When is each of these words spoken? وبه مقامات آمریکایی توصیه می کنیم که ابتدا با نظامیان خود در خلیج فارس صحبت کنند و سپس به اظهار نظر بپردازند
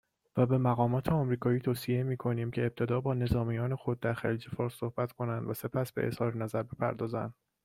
وبه 0.37 0.57
مقامات 0.57 1.09
آمریکایی 1.09 1.59
توصیه 1.59 2.03
می 2.03 2.17
کنیم 2.17 2.51
که 2.51 2.61
ابتدا 2.65 3.01
با 3.01 3.13
نظامیان 3.13 3.75
خود 3.75 3.99
در 3.99 4.13
خلیج 4.13 4.47
فارس 4.47 4.73
صحبت 4.73 5.11
کنند 5.11 5.49
و 5.49 5.53
سپس 5.53 5.91
به 5.91 6.07
اظهار 6.07 6.37
نظر 6.37 6.63
بپردازند 6.63 7.33